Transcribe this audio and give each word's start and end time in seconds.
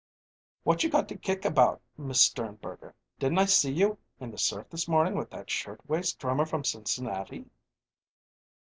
"What 0.63 0.81
you 0.83 0.89
got 0.89 1.07
to 1.09 1.15
kick 1.15 1.45
about, 1.45 1.79
Miss 1.95 2.19
Sternberger? 2.21 2.95
Didn't 3.19 3.37
I 3.37 3.45
see 3.45 3.71
you 3.71 3.99
in 4.19 4.31
the 4.31 4.37
surf 4.39 4.67
this 4.71 4.87
morning 4.87 5.13
with 5.13 5.29
that 5.29 5.51
shirtwaist 5.51 6.17
drummer 6.17 6.47
from 6.47 6.63
Cincinnati?" 6.63 7.45